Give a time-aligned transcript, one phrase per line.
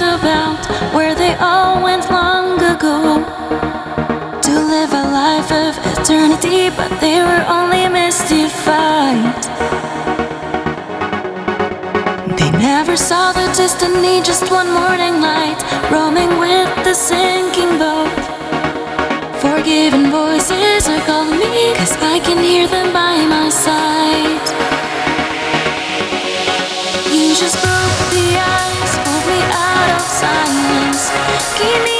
[0.00, 0.58] about
[0.94, 3.22] where they all went long ago
[4.40, 9.42] to live a life of eternity, but they were only mystified.
[12.38, 15.60] They never saw the destiny, just one morning light,
[15.90, 18.10] roaming with the sinking boat.
[19.40, 24.46] Forgiven voices are calling me, cause I can hear them by my side.
[27.12, 27.79] You just
[31.60, 31.99] 君は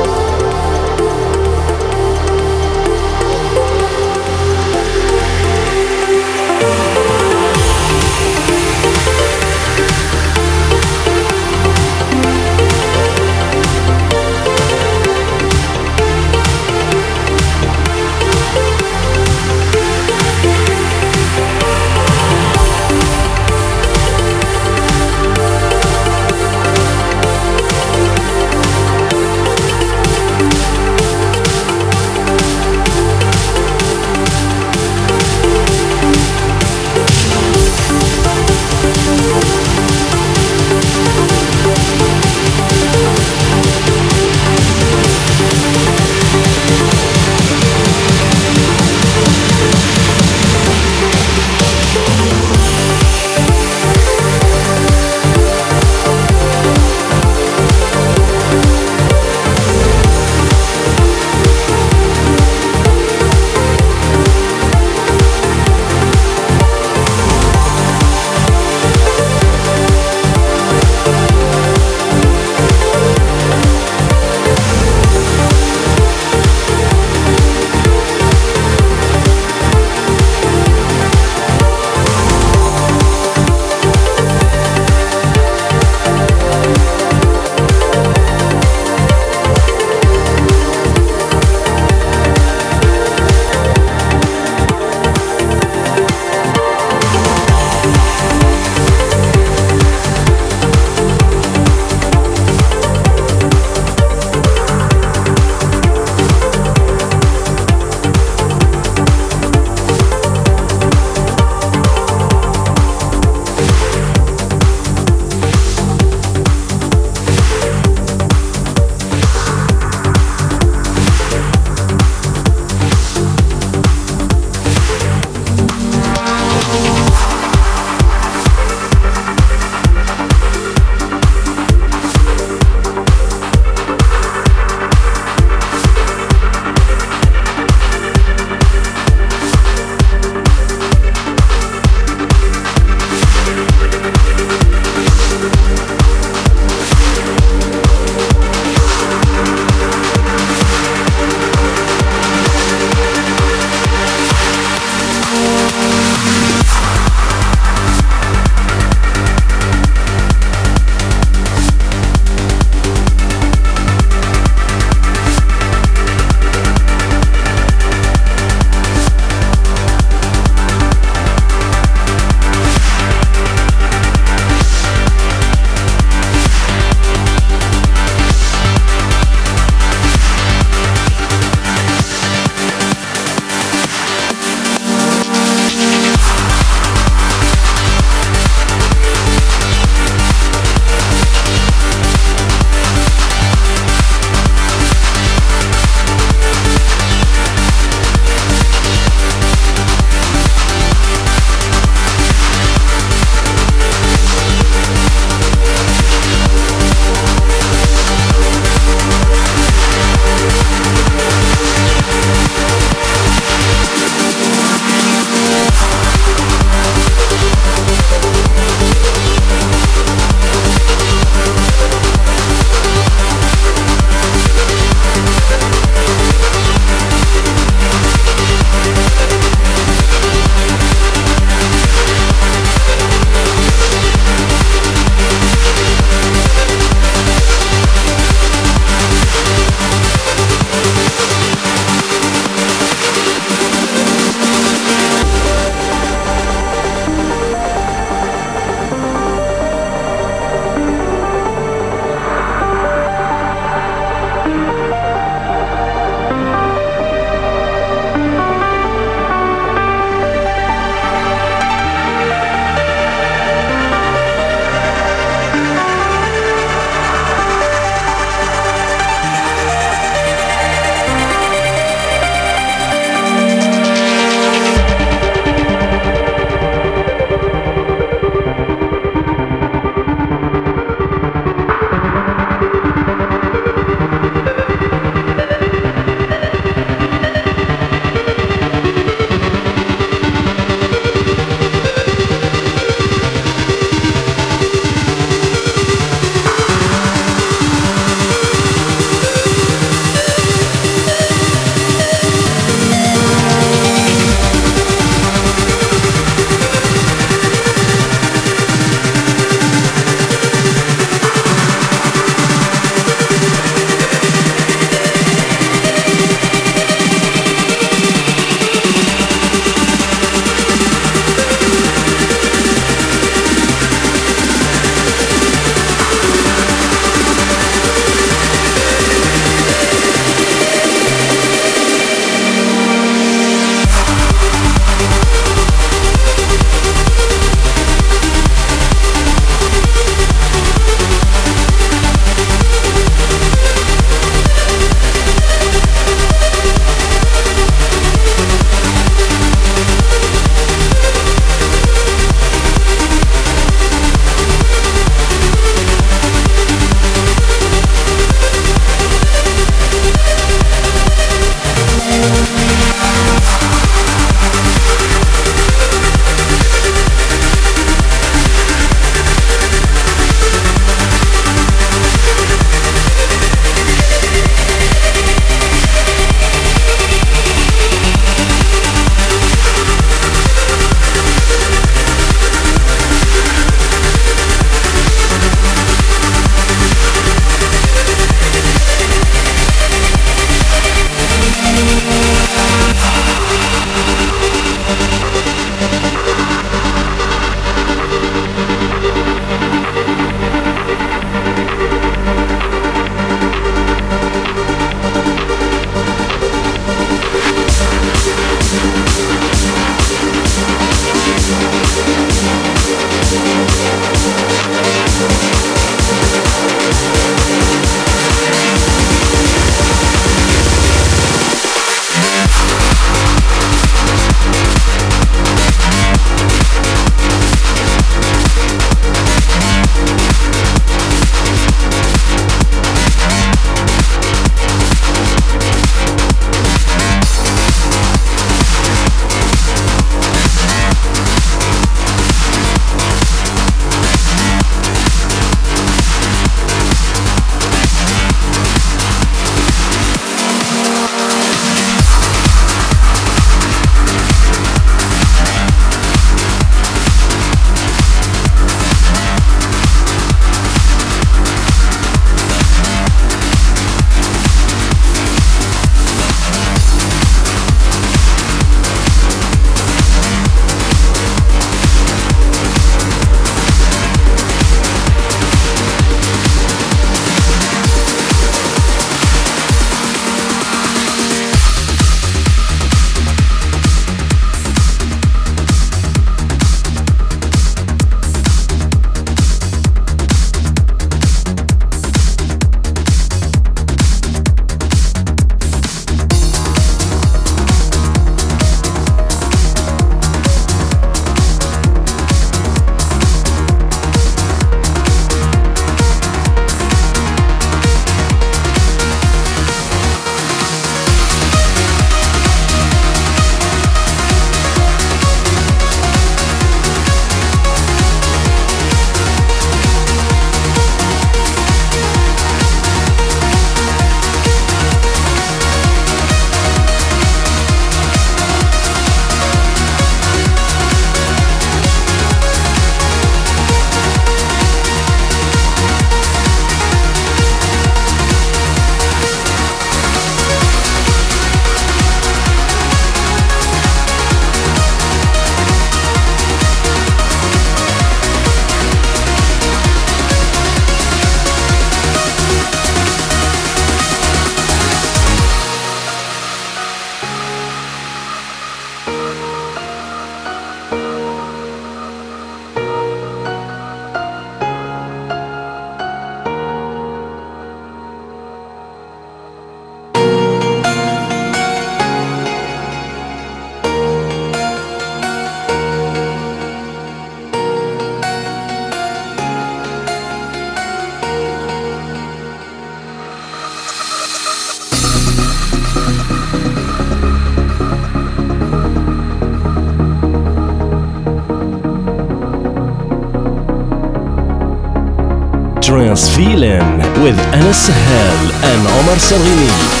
[597.21, 600.00] With Anas Sahel and Omar Salini.